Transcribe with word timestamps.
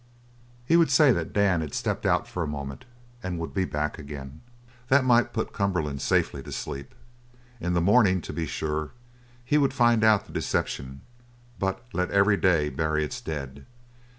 He 0.65 0.77
would 0.77 0.89
say 0.89 1.11
that 1.11 1.31
Dan 1.31 1.61
had 1.61 1.75
stepped 1.75 2.07
out 2.07 2.27
for 2.27 2.41
a 2.41 2.47
moment 2.47 2.85
and 3.21 3.37
would 3.37 3.53
be 3.53 3.65
back 3.65 3.99
again. 3.99 4.41
That 4.87 5.05
might 5.05 5.31
put 5.31 5.53
Cumberland 5.53 6.01
safely 6.01 6.41
to 6.41 6.51
sleep. 6.51 6.95
In 7.59 7.73
the 7.73 7.81
morning, 7.81 8.19
to 8.21 8.33
be 8.33 8.47
sure, 8.47 8.93
he 9.45 9.59
would 9.59 9.75
find 9.75 10.03
out 10.03 10.25
the 10.25 10.33
deception 10.33 11.01
but 11.59 11.85
let 11.93 12.09
every 12.09 12.35
day 12.35 12.69
bury 12.69 13.05
its 13.05 13.21
dead. 13.21 13.67